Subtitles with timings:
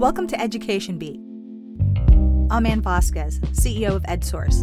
[0.00, 1.20] Welcome to Education Beat.
[2.50, 4.62] I'm Ann Vasquez, CEO of EdSource.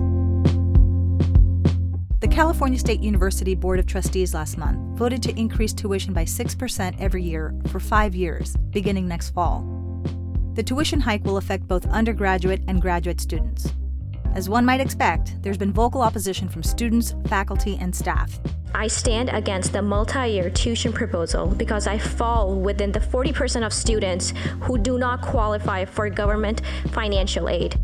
[2.22, 7.00] The California State University Board of Trustees last month voted to increase tuition by 6%
[7.00, 9.64] every year for five years, beginning next fall.
[10.56, 13.72] The tuition hike will affect both undergraduate and graduate students.
[14.34, 18.40] As one might expect, there's been vocal opposition from students, faculty, and staff.
[18.80, 23.74] I stand against the multi year tuition proposal because I fall within the 40% of
[23.74, 27.76] students who do not qualify for government financial aid.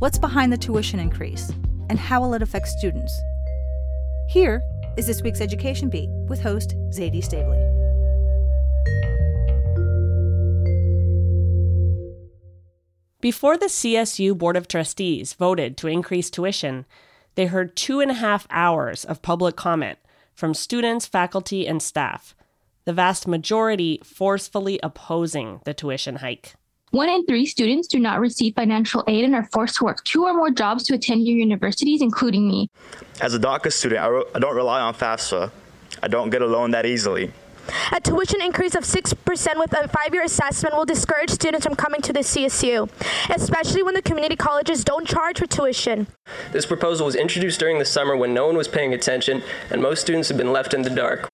[0.00, 1.52] What's behind the tuition increase,
[1.88, 3.16] and how will it affect students?
[4.28, 4.60] Here
[4.98, 7.62] is this week's Education Beat with host Zaidee Stavely.
[13.20, 16.84] Before the CSU Board of Trustees voted to increase tuition,
[17.36, 20.00] they heard two and a half hours of public comment
[20.36, 22.36] from students, faculty, and staff,
[22.84, 26.54] the vast majority forcefully opposing the tuition hike.
[26.92, 30.24] One in three students do not receive financial aid and are forced to work two
[30.24, 32.70] or more jobs to attend your universities, including me.
[33.20, 35.50] As a DACA student, I, I don't rely on FAFSA.
[36.02, 37.32] I don't get a loan that easily.
[37.92, 42.00] A tuition increase of 6% with a five year assessment will discourage students from coming
[42.02, 42.88] to the CSU,
[43.34, 46.06] especially when the community colleges don't charge for tuition.
[46.52, 50.00] This proposal was introduced during the summer when no one was paying attention and most
[50.00, 51.28] students have been left in the dark.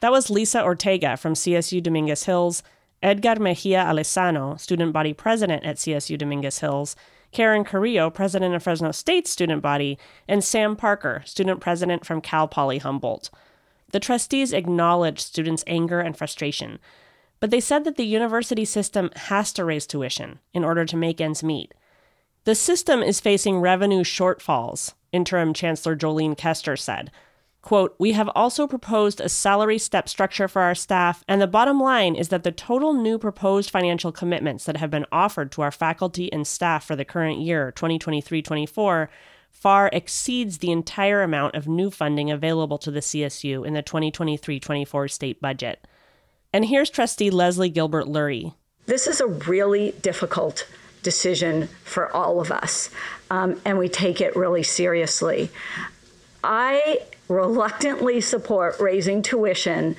[0.00, 2.62] That was Lisa Ortega from CSU Dominguez Hills,
[3.02, 6.96] Edgar Mejia Alesano, student body president at CSU Dominguez Hills,
[7.32, 12.48] Karen Carrillo, president of Fresno State student body, and Sam Parker, student president from Cal
[12.48, 13.30] Poly Humboldt.
[13.92, 16.78] The trustees acknowledged students' anger and frustration,
[17.40, 21.20] but they said that the university system has to raise tuition in order to make
[21.20, 21.74] ends meet.
[22.44, 27.10] The system is facing revenue shortfalls, interim Chancellor Jolene Koester said.
[27.60, 31.80] Quote, We have also proposed a salary step structure for our staff, and the bottom
[31.80, 35.72] line is that the total new proposed financial commitments that have been offered to our
[35.72, 39.10] faculty and staff for the current year, 2023 24,
[39.60, 44.60] far exceeds the entire amount of new funding available to the CSU in the 2023
[44.60, 45.86] 24 state budget.
[46.52, 48.54] And here's trustee Leslie Gilbert Lurie.
[48.84, 50.68] This is a really difficult
[51.02, 52.90] decision for all of us,
[53.30, 55.48] um, and we take it really seriously.
[56.44, 59.96] I reluctantly support raising tuition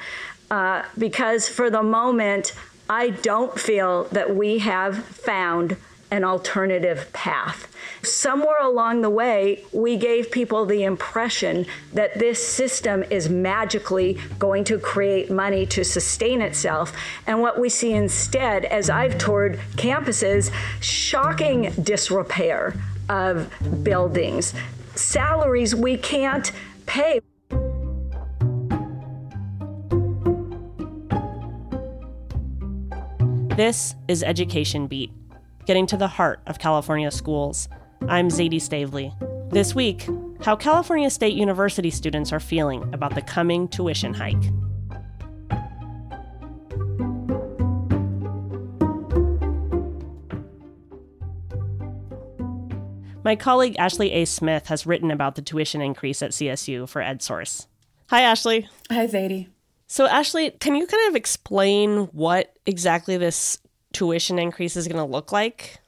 [0.52, 2.54] uh, because, for the moment,
[2.90, 5.78] I don't feel that we have found
[6.12, 7.68] an alternative path.
[8.02, 14.64] Somewhere along the way, we gave people the impression that this system is magically going
[14.66, 16.94] to create money to sustain itself.
[17.26, 22.76] And what we see instead, as I've toured campuses, shocking disrepair
[23.10, 23.52] of
[23.84, 24.54] buildings,
[24.96, 26.52] salaries we can't
[26.86, 27.20] pay.
[33.56, 35.12] This is Education Beat
[35.68, 37.68] getting to the heart of California schools.
[38.08, 39.14] I'm Zaidee Stavely.
[39.52, 40.08] This week,
[40.42, 44.36] how California State University students are feeling about the coming tuition hike.
[53.26, 54.24] My colleague Ashley A.
[54.24, 57.68] Smith has written about the tuition increase at CSU for EdSource.
[58.10, 58.70] Hi, Ashley.
[58.90, 59.50] Hi, Zaidee.
[59.88, 63.60] So, Ashley, can you kind of explain what exactly this
[63.98, 65.80] tuition increase is going to look like?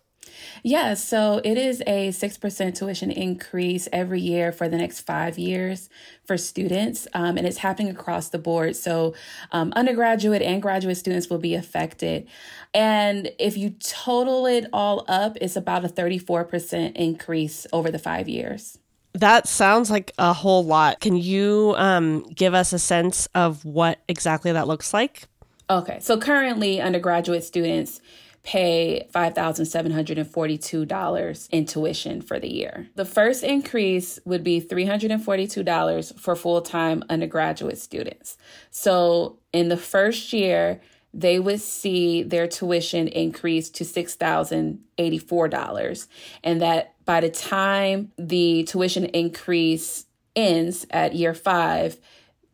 [0.64, 5.90] Yeah, so it is a 6% tuition increase every year for the next five years
[6.26, 8.76] for students, um, and it's happening across the board.
[8.76, 9.14] So,
[9.52, 12.28] um, undergraduate and graduate students will be affected.
[12.74, 18.28] And if you total it all up, it's about a 34% increase over the five
[18.28, 18.78] years.
[19.14, 21.00] That sounds like a whole lot.
[21.00, 25.29] Can you um, give us a sense of what exactly that looks like?
[25.70, 28.02] Okay, so currently undergraduate students
[28.42, 32.88] pay $5,742 in tuition for the year.
[32.96, 38.38] The first increase would be $342 for full time undergraduate students.
[38.72, 40.82] So in the first year,
[41.14, 46.08] they would see their tuition increase to $6,084.
[46.44, 50.06] And that by the time the tuition increase
[50.36, 51.98] ends at year five,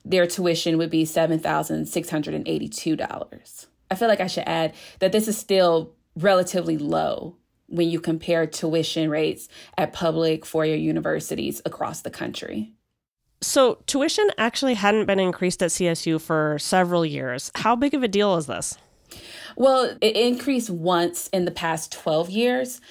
[0.05, 3.65] their tuition would be $7,682.
[3.91, 7.35] I feel like I should add that this is still relatively low
[7.67, 12.71] when you compare tuition rates at public four year universities across the country.
[13.41, 17.51] So, tuition actually hadn't been increased at CSU for several years.
[17.55, 18.77] How big of a deal is this?
[19.55, 22.81] Well, it increased once in the past 12 years,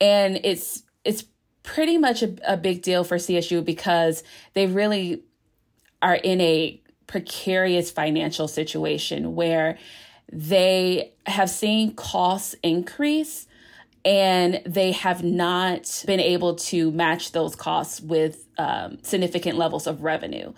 [0.00, 1.24] and it's it's
[1.62, 4.22] pretty much a, a big deal for CSU because
[4.54, 5.22] they really
[6.02, 9.78] are in a precarious financial situation where
[10.32, 13.46] they have seen costs increase
[14.04, 20.02] and they have not been able to match those costs with um, significant levels of
[20.02, 20.52] revenue.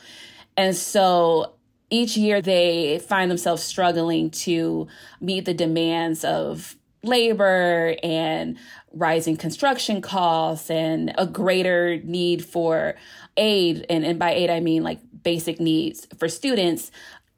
[0.57, 1.55] And so
[1.91, 4.87] each year they find themselves struggling to
[5.21, 8.57] meet the demands of labor and
[8.93, 12.95] rising construction costs and a greater need for
[13.37, 13.85] aid.
[13.91, 16.91] And, and by aid, I mean like basic needs for students.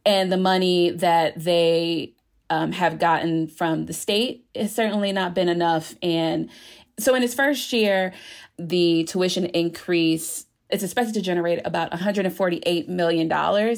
[0.07, 2.15] And the money that they
[2.51, 5.95] um, have gotten from the state has certainly not been enough.
[6.03, 6.51] And
[6.99, 8.13] so in its first year,
[8.59, 13.77] the tuition increase is expected to generate about $148 million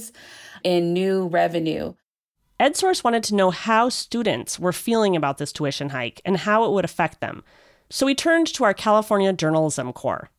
[0.64, 1.94] in new revenue.
[2.59, 6.73] EdSource wanted to know how students were feeling about this tuition hike and how it
[6.73, 7.44] would affect them.
[7.91, 10.31] So we turned to our California Journalism Corps.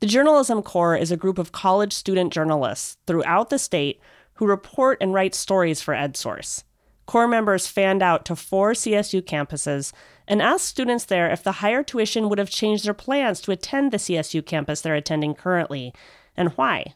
[0.00, 4.00] The Journalism Corps is a group of college student journalists throughout the state
[4.34, 6.62] who report and write stories for EdSource.
[7.06, 9.92] Corps members fanned out to four CSU campuses
[10.28, 13.90] and asked students there if the higher tuition would have changed their plans to attend
[13.90, 15.94] the CSU campus they're attending currently,
[16.36, 16.94] and why.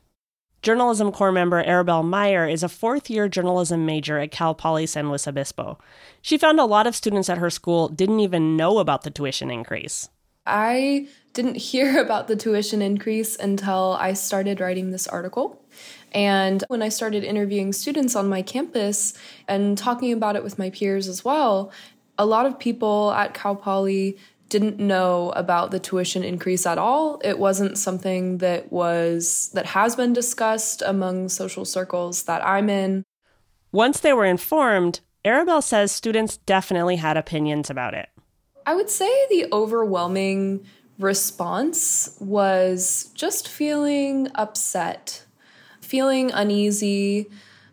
[0.63, 5.09] Journalism Corps member Arabel Meyer is a fourth year journalism major at Cal Poly San
[5.09, 5.79] Luis Obispo.
[6.21, 9.51] She found a lot of students at her school didn't even know about the tuition
[9.51, 10.09] increase.
[10.47, 15.63] I didn't hear about the tuition increase until I started writing this article.
[16.13, 19.15] And when I started interviewing students on my campus
[19.49, 21.73] and talking about it with my peers as well,
[22.19, 24.19] a lot of people at Cal Poly
[24.51, 27.19] didn't know about the tuition increase at all.
[27.25, 33.03] It wasn't something that was that has been discussed among social circles that I'm in.
[33.73, 38.11] Once they were informed, Arabel says students definitely had opinions about it.
[38.67, 40.67] I would say the overwhelming
[40.99, 45.25] response was just feeling upset
[45.93, 47.29] feeling uneasy.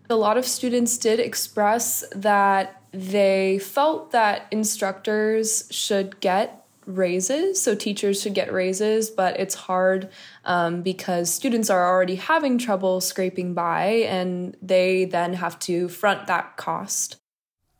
[0.09, 7.75] A lot of students did express that they felt that instructors should get raises, so
[7.75, 10.09] teachers should get raises, but it's hard
[10.43, 16.27] um, because students are already having trouble scraping by and they then have to front
[16.27, 17.15] that cost.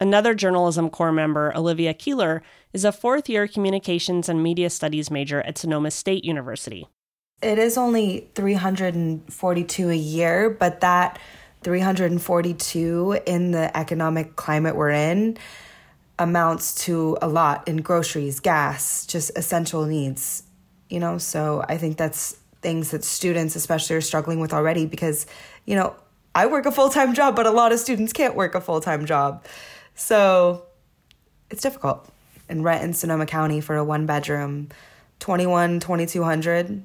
[0.01, 2.41] Another journalism corps member, Olivia Keeler,
[2.71, 6.87] is a fourth year communications and media studies major at Sonoma State University.
[7.41, 11.19] It is only 342 a year, but that
[11.63, 15.37] 342 in the economic climate we're in
[16.17, 20.43] amounts to a lot in groceries, gas, just essential needs,
[20.89, 21.17] you know?
[21.17, 25.25] So I think that's things that students, especially, are struggling with already because,
[25.65, 25.95] you know,
[26.35, 28.79] I work a full time job, but a lot of students can't work a full
[28.79, 29.43] time job.
[29.99, 30.63] So
[31.51, 32.09] it's difficult.
[32.47, 34.69] And rent in Sonoma County for a one bedroom,
[35.19, 36.83] 21, 2200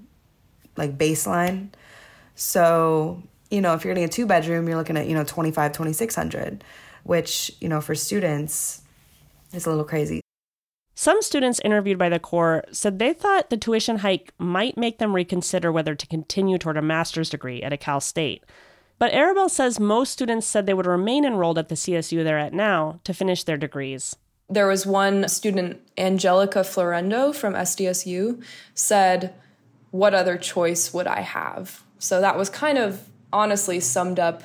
[0.76, 1.69] like baseline.
[2.34, 5.72] So, you know, if you're getting a two bedroom, you're looking at, you know, 25,
[5.72, 6.64] 2600,
[7.05, 8.82] which, you know, for students
[9.52, 10.20] is a little crazy.
[10.96, 15.14] Some students interviewed by the Corps said they thought the tuition hike might make them
[15.14, 18.44] reconsider whether to continue toward a master's degree at a Cal State.
[18.99, 22.52] But Arabel says most students said they would remain enrolled at the CSU they're at
[22.52, 24.17] now to finish their degrees.
[24.49, 28.43] There was one student, Angelica Florendo from SDSU,
[28.75, 29.35] said,
[29.91, 31.82] what other choice would I have?
[31.99, 34.43] So that was kind of honestly summed up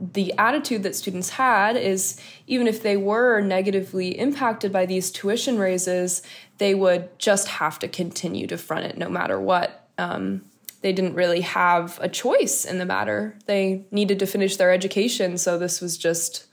[0.00, 5.58] the attitude that students had is even if they were negatively impacted by these tuition
[5.58, 6.22] raises,
[6.58, 9.88] they would just have to continue to front it no matter what.
[9.96, 10.44] Um,
[10.84, 13.38] they didn't really have a choice in the matter.
[13.46, 16.44] They needed to finish their education, so this was just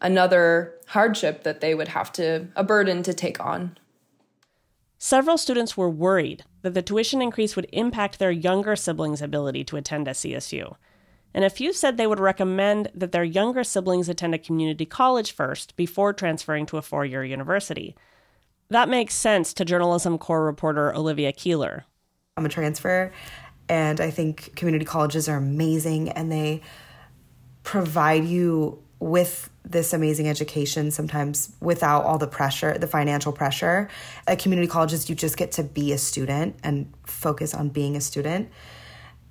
[0.00, 3.76] another hardship that they would have to, a burden to take on.
[4.96, 9.76] Several students were worried that the tuition increase would impact their younger siblings' ability to
[9.76, 10.76] attend CSU.
[11.34, 15.32] And a few said they would recommend that their younger siblings attend a community college
[15.32, 17.96] first before transferring to a four year university.
[18.70, 21.86] That makes sense to Journalism Corps reporter Olivia Keeler.
[22.38, 23.12] I'm a transfer,
[23.68, 26.62] and I think community colleges are amazing and they
[27.62, 33.88] provide you with this amazing education sometimes without all the pressure, the financial pressure.
[34.26, 38.00] At community colleges, you just get to be a student and focus on being a
[38.00, 38.50] student.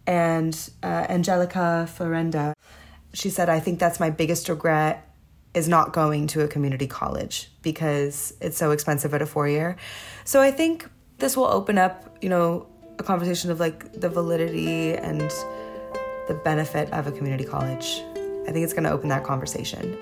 [0.06, 2.53] And uh, Angelica Florenda,
[3.13, 5.03] she said, I think that's my biggest regret
[5.53, 9.75] is not going to a community college because it's so expensive at a four year.
[10.24, 12.67] So I think this will open up, you know,
[13.00, 15.22] a conversation of like the validity and
[16.27, 18.01] the benefit of a community college.
[18.48, 19.98] I think it's going to open that conversation.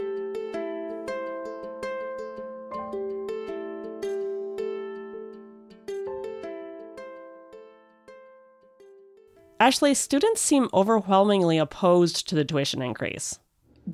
[9.59, 13.39] Ashley, students seem overwhelmingly opposed to the tuition increase.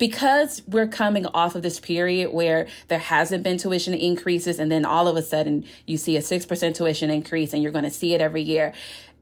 [0.02, 4.84] Because we're coming off of this period where there hasn't been tuition increases, and then
[4.84, 8.12] all of a sudden you see a 6% tuition increase and you're going to see
[8.12, 8.72] it every year.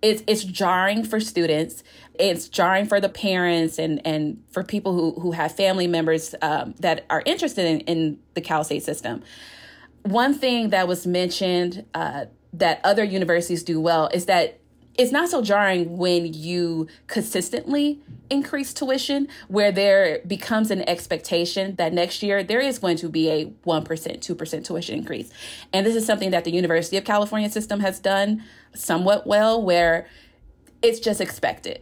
[0.01, 1.85] It's, it's jarring for students.
[2.15, 6.75] It's jarring for the parents and, and for people who, who have family members um,
[6.81, 9.23] that are interested in, in the Cal State system.
[10.05, 14.60] One thing that was mentioned uh, that other universities do well is that
[15.01, 21.95] it's not so jarring when you consistently increase tuition where there becomes an expectation that
[21.95, 25.33] next year there is going to be a 1% 2% tuition increase.
[25.73, 30.07] And this is something that the university of california system has done somewhat well where
[30.83, 31.81] it's just expected.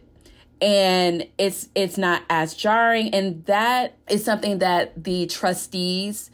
[0.61, 3.13] And it's it's not as jarring.
[3.13, 6.31] And that is something that the trustees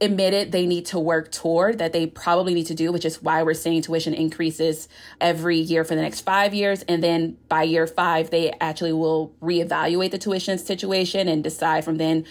[0.00, 3.42] admitted they need to work toward that they probably need to do, which is why
[3.42, 4.88] we're seeing tuition increases
[5.20, 6.82] every year for the next five years.
[6.82, 11.96] And then by year five, they actually will reevaluate the tuition situation and decide from
[11.96, 12.24] then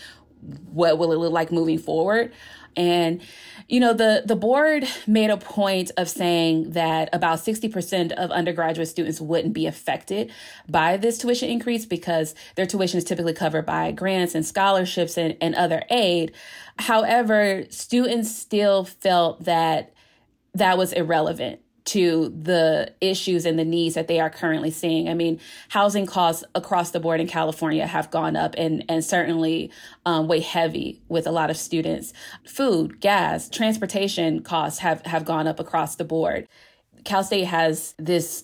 [0.71, 2.31] what will it look like moving forward.
[2.77, 3.21] And
[3.67, 8.87] you know, the the board made a point of saying that about 60% of undergraduate
[8.87, 10.31] students wouldn't be affected
[10.69, 15.35] by this tuition increase because their tuition is typically covered by grants and scholarships and,
[15.41, 16.31] and other aid.
[16.79, 19.93] However, students still felt that
[20.53, 25.07] that was irrelevant to the issues and the needs that they are currently seeing.
[25.07, 25.39] I mean,
[25.69, 29.71] housing costs across the board in California have gone up and, and certainly
[30.05, 32.11] um, weigh heavy with a lot of students.
[32.45, 36.47] Food, gas, transportation costs have, have gone up across the board.
[37.05, 38.43] Cal State has this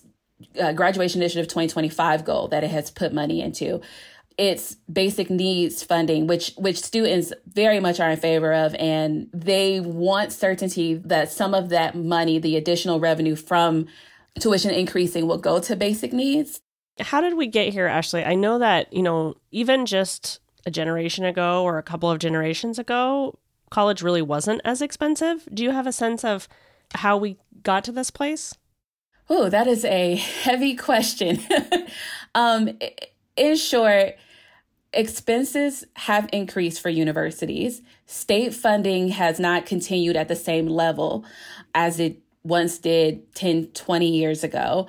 [0.58, 3.80] uh, graduation initiative 2025 goal that it has put money into
[4.36, 9.78] it's basic needs funding which which students very much are in favor of and they
[9.78, 13.86] want certainty that some of that money the additional revenue from
[14.40, 16.60] tuition increasing will go to basic needs.
[17.00, 18.24] How did we get here ashley?
[18.24, 22.78] I know that you know even just a generation ago or a couple of generations
[22.78, 23.38] ago
[23.70, 25.48] college really wasn't as expensive.
[25.52, 26.48] Do you have a sense of
[26.94, 28.54] how we got to this place?
[29.30, 31.38] Oh that is a heavy question.
[32.36, 32.70] Um
[33.36, 34.16] in short
[34.94, 37.82] expenses have increased for universities.
[38.06, 41.24] State funding has not continued at the same level
[41.74, 44.86] as it once did 10, 20 years ago.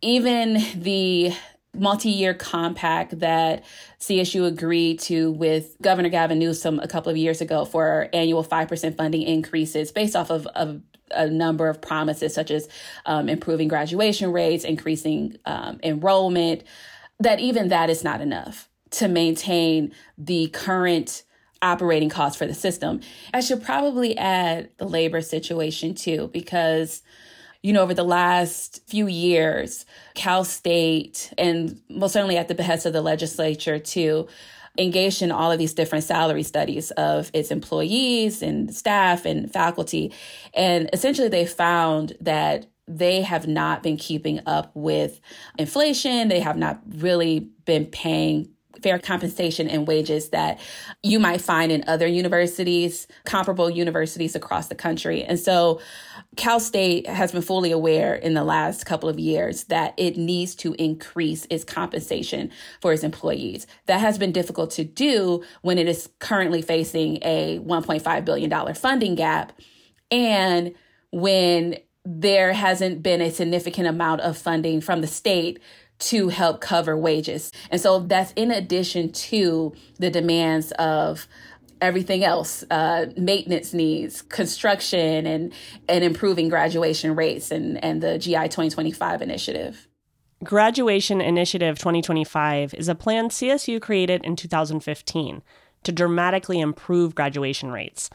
[0.00, 1.32] Even the
[1.74, 3.64] multi year compact that
[3.98, 8.96] CSU agreed to with Governor Gavin Newsom a couple of years ago for annual 5%
[8.96, 12.68] funding increases based off of, of a number of promises, such as
[13.06, 16.62] um, improving graduation rates, increasing um, enrollment,
[17.18, 21.24] that even that is not enough to maintain the current
[21.62, 23.00] operating costs for the system.
[23.32, 27.02] I should probably add the labor situation too, because
[27.62, 32.84] you know, over the last few years, Cal State, and most certainly at the behest
[32.84, 34.28] of the legislature too,
[34.76, 40.12] engaged in all of these different salary studies of its employees and staff and faculty.
[40.52, 45.20] And essentially, they found that they have not been keeping up with
[45.58, 46.28] inflation.
[46.28, 48.50] They have not really been paying
[48.82, 50.58] fair compensation and wages that
[51.02, 55.22] you might find in other universities, comparable universities across the country.
[55.24, 55.80] And so
[56.36, 60.54] Cal State has been fully aware in the last couple of years that it needs
[60.56, 62.50] to increase its compensation
[62.80, 63.66] for its employees.
[63.86, 69.14] That has been difficult to do when it is currently facing a $1.5 billion funding
[69.14, 69.52] gap
[70.10, 70.74] and
[71.10, 75.58] when there hasn't been a significant amount of funding from the state
[75.98, 77.52] to help cover wages.
[77.70, 81.26] And so that's in addition to the demands of
[81.80, 85.52] everything else uh, maintenance needs construction and
[85.88, 89.88] and improving graduation rates and and the gi 2025 initiative.
[90.42, 95.42] Graduation initiative 2025 is a plan csu created in 2015
[95.84, 98.10] to dramatically improve graduation rates.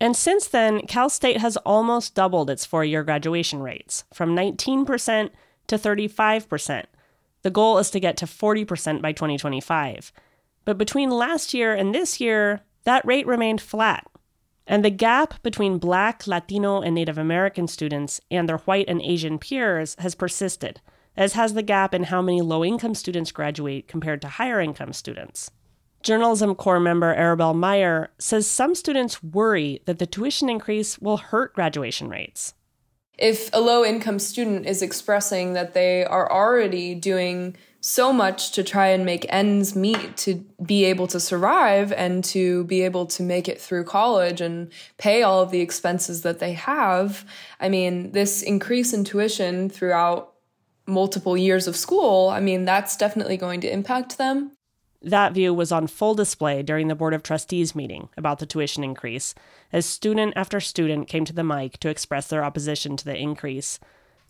[0.00, 5.30] And since then cal state has almost doubled its four-year graduation rates from 19%
[5.66, 6.84] to 35%
[7.44, 10.12] the goal is to get to 40% by 2025.
[10.64, 14.06] But between last year and this year, that rate remained flat.
[14.66, 19.38] And the gap between Black, Latino, and Native American students and their white and Asian
[19.38, 20.80] peers has persisted,
[21.18, 24.94] as has the gap in how many low income students graduate compared to higher income
[24.94, 25.50] students.
[26.02, 31.54] Journalism Corps member Arabel Meyer says some students worry that the tuition increase will hurt
[31.54, 32.54] graduation rates.
[33.18, 38.64] If a low income student is expressing that they are already doing so much to
[38.64, 43.22] try and make ends meet to be able to survive and to be able to
[43.22, 47.26] make it through college and pay all of the expenses that they have,
[47.60, 50.32] I mean, this increase in tuition throughout
[50.86, 54.52] multiple years of school, I mean, that's definitely going to impact them.
[55.04, 58.82] That view was on full display during the Board of Trustees meeting about the tuition
[58.82, 59.34] increase,
[59.70, 63.78] as student after student came to the mic to express their opposition to the increase.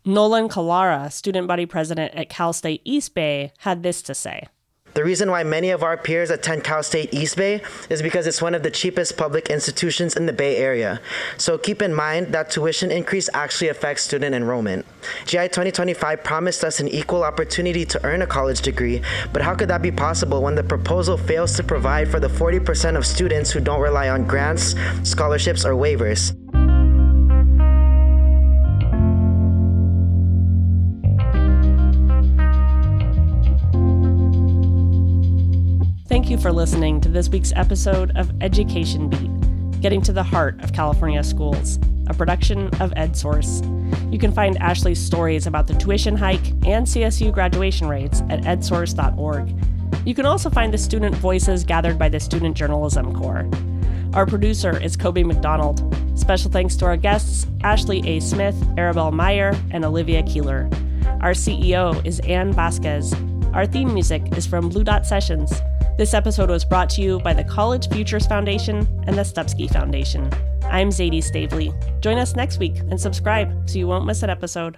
[0.05, 4.49] Nolan Kalara, student body president at Cal State East Bay, had this to say.
[4.95, 8.41] The reason why many of our peers attend Cal State East Bay is because it's
[8.41, 11.01] one of the cheapest public institutions in the Bay Area.
[11.37, 14.87] So keep in mind that tuition increase actually affects student enrollment.
[15.27, 19.69] GI 2025 promised us an equal opportunity to earn a college degree, but how could
[19.69, 23.59] that be possible when the proposal fails to provide for the 40% of students who
[23.59, 26.44] don't rely on grants, scholarships, or waivers?
[36.45, 41.25] For listening to this week's episode of Education Beat, getting to the heart of California
[41.25, 43.63] schools, a production of EdSource.
[44.13, 49.57] You can find Ashley's stories about the tuition hike and CSU graduation rates at edsource.org.
[50.07, 53.49] You can also find the student voices gathered by the Student Journalism Corps.
[54.13, 55.97] Our producer is Coby McDonald.
[56.15, 58.21] Special thanks to our guests, Ashley A.
[58.21, 60.69] Smith, Arabel Meyer, and Olivia Keeler.
[61.23, 63.15] Our CEO is Ann Vasquez.
[63.55, 65.51] Our theme music is from Blue Dot Sessions.
[65.97, 70.29] This episode was brought to you by the College Futures Foundation and the Stupski Foundation.
[70.65, 71.73] I'm Zaidee Stavely.
[72.01, 74.77] Join us next week and subscribe so you won't miss an episode.